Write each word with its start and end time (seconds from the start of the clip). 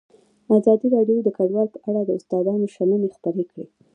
ازادي 0.57 0.87
راډیو 0.95 1.17
د 1.23 1.29
کډوال 1.37 1.67
په 1.73 1.79
اړه 1.89 2.01
د 2.05 2.11
استادانو 2.19 2.65
شننې 2.75 3.09
خپرې 3.15 3.43
کړي. 3.51 3.65